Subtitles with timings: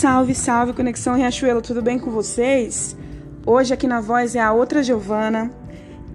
[0.00, 2.96] Salve, salve, Conexão Riachuelo, tudo bem com vocês?
[3.44, 5.50] Hoje aqui na voz é a outra Giovana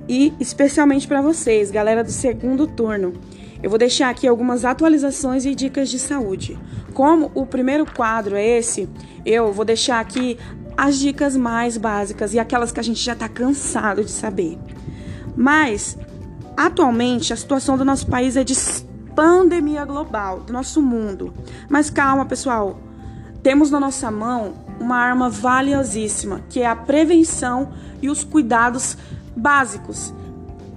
[0.10, 3.14] e especialmente para vocês, galera do segundo turno.
[3.62, 6.58] Eu vou deixar aqui algumas atualizações e dicas de saúde.
[6.96, 8.90] Como o primeiro quadro é esse,
[9.24, 10.36] eu vou deixar aqui
[10.76, 14.58] as dicas mais básicas e aquelas que a gente já está cansado de saber.
[15.38, 15.96] Mas,
[16.58, 18.56] atualmente, a situação do nosso país é de
[19.16, 21.32] pandemia global, do nosso mundo.
[21.70, 22.80] Mas calma, pessoal.
[23.46, 28.98] Temos na nossa mão uma arma valiosíssima, que é a prevenção e os cuidados
[29.36, 30.12] básicos.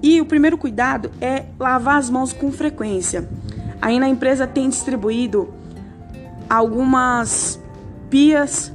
[0.03, 3.27] E o primeiro cuidado é lavar as mãos com frequência.
[3.81, 5.49] Aí na empresa tem distribuído
[6.47, 7.59] algumas
[8.11, 8.71] pias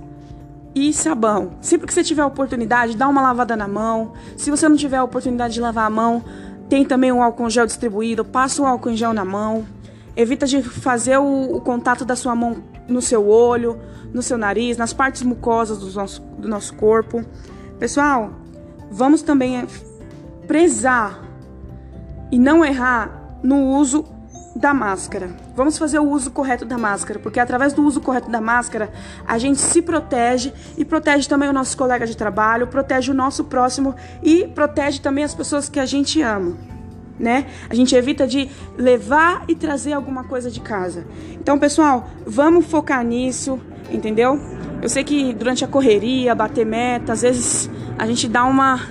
[0.74, 1.52] e sabão.
[1.62, 4.13] Sempre que você tiver a oportunidade, dá uma lavada na mão.
[4.35, 6.26] Se você não tiver a oportunidade de lavar a mão,
[6.68, 8.26] tem também um álcool gel distribuído.
[8.26, 9.63] Passa o álcool gel na mão.
[10.16, 13.80] Evita de fazer o, o, contato da sua mão no seu olho,
[14.14, 17.26] no seu nariz, nas partes mucosas do nosso, do nosso corpo.
[17.80, 18.32] Pessoal,
[18.91, 19.66] vamos também
[20.48, 21.24] prezar
[22.32, 24.06] e não errar no uso
[24.56, 25.36] da máscara.
[25.56, 28.91] Vamos fazer o uso correto da máscara, porque através do uso correto da máscara,
[29.28, 33.46] a gente se protege e protege também o nosso colega de trabalho, protege o nosso
[33.46, 36.56] próximo e protege também as pessoas que a gente ama,
[37.24, 37.48] né?
[37.70, 41.07] A gente evita de levar e trazer alguma coisa de casa.
[41.32, 44.40] Então, pessoal, vamos focar nisso, entendeu?
[44.82, 48.82] Eu sei que durante a correria, bater meta, às vezes a gente dá uma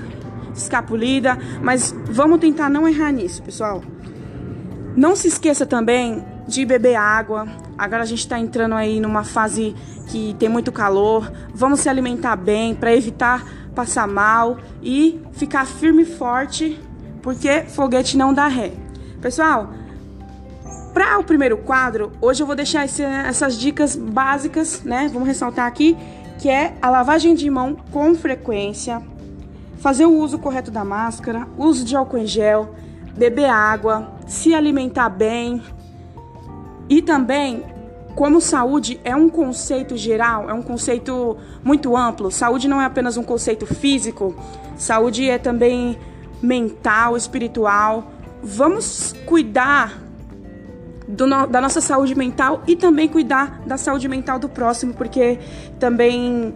[0.55, 3.83] escapulida, mas vamos tentar não errar nisso, pessoal.
[4.97, 7.47] Não se esqueça também de beber água.
[7.77, 9.75] Agora a gente está entrando aí numa fase
[10.09, 11.31] que tem muito calor.
[11.55, 13.45] Vamos se alimentar bem para evitar
[13.75, 16.79] passar mal e ficar firme e forte,
[17.23, 18.73] porque foguete não dá ré.
[19.21, 19.71] Pessoal,
[20.93, 25.09] para o primeiro quadro, hoje eu vou deixar esse, essas dicas básicas, né?
[25.13, 25.97] Vamos ressaltar aqui
[26.39, 29.01] que é a lavagem de mão com frequência,
[29.79, 32.75] fazer o uso correto da máscara, uso de álcool em gel,
[33.17, 35.63] beber água, se alimentar bem.
[36.89, 37.63] E também,
[38.17, 42.29] como saúde é um conceito geral, é um conceito muito amplo.
[42.31, 44.35] Saúde não é apenas um conceito físico,
[44.77, 45.97] saúde é também
[46.43, 48.11] mental, espiritual.
[48.43, 49.99] Vamos cuidar
[51.07, 55.39] do, da nossa saúde mental e também cuidar da saúde mental do próximo, porque
[55.79, 56.55] também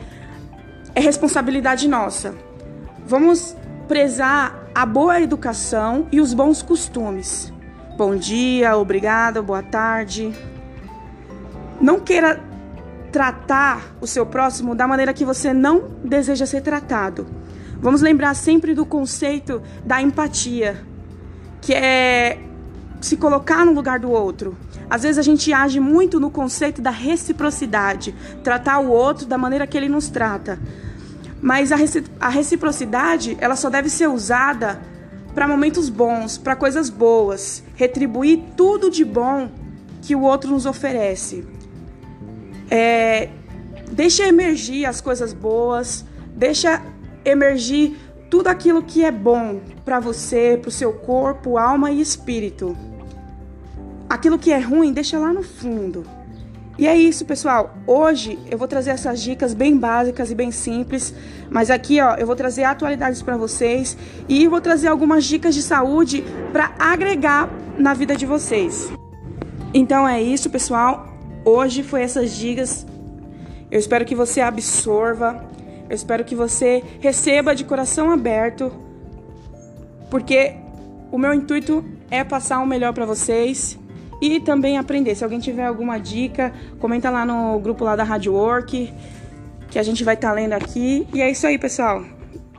[0.95, 2.35] é responsabilidade nossa.
[3.07, 7.53] Vamos prezar a boa educação e os bons costumes.
[7.97, 10.35] Bom dia, obrigada, boa tarde.
[11.81, 12.41] Não queira
[13.13, 17.27] tratar o seu próximo da maneira que você não deseja ser tratado.
[17.81, 20.83] Vamos lembrar sempre do conceito da empatia,
[21.61, 22.39] que é
[23.01, 24.57] se colocar no lugar do outro.
[24.89, 29.67] Às vezes a gente age muito no conceito da reciprocidade, tratar o outro da maneira
[29.67, 30.59] que ele nos trata.
[31.41, 34.81] Mas a reciprocidade, ela só deve ser usada
[35.35, 39.51] para momentos bons, para coisas boas, retribuir tudo de bom
[40.01, 41.47] que o outro nos oferece.
[42.71, 43.29] É,
[43.93, 46.83] deixa emergir as coisas boas, deixa
[47.27, 47.99] emergir
[48.31, 52.77] tudo aquilo que é bom para você, para o seu corpo, alma e espírito.
[54.09, 56.05] Aquilo que é ruim, deixa lá no fundo.
[56.79, 57.75] E é isso, pessoal.
[57.87, 61.15] Hoje eu vou trazer essas dicas bem básicas e bem simples,
[61.51, 63.97] mas aqui, ó, eu vou trazer atualidades para vocês
[64.29, 66.23] e vou trazer algumas dicas de saúde
[66.53, 67.49] para agregar
[67.79, 68.91] na vida de vocês.
[69.73, 71.09] Então é isso, pessoal.
[71.45, 72.87] Hoje foi essas dicas.
[73.71, 75.56] Eu espero que você absorva.
[75.89, 78.73] Eu espero que você receba de coração aberto,
[80.11, 80.55] porque
[81.11, 83.79] o meu intuito é passar o melhor para vocês
[84.21, 85.15] e também aprender.
[85.15, 88.93] Se alguém tiver alguma dica, comenta lá no grupo lá da Rádio Work,
[89.71, 91.07] que a gente vai estar tá lendo aqui.
[91.13, 92.05] E é isso aí, pessoal.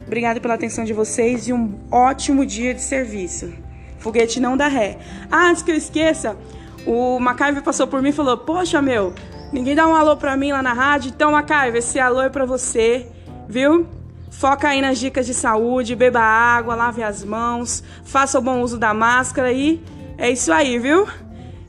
[0.06, 3.52] Obrigada pela atenção de vocês e um ótimo dia de serviço.
[4.00, 4.98] Foguete não dá ré.
[5.30, 6.38] Ah, antes que eu esqueça,
[6.86, 9.14] o Macaiver passou por mim e falou: Poxa, meu,
[9.52, 11.12] ninguém dá um alô pra mim lá na rádio.
[11.14, 13.08] Então, Macaiver, esse alô é pra você,
[13.48, 13.88] viu?
[14.32, 18.78] Foca aí nas dicas de saúde, beba água, lave as mãos, faça o bom uso
[18.78, 19.82] da máscara e
[20.18, 21.08] é isso aí, viu?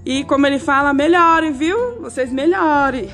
[0.05, 2.01] E como ele fala, melhore, viu?
[2.01, 3.09] Vocês melhorem.